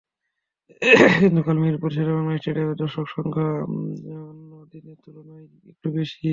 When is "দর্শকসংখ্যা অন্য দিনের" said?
2.75-4.97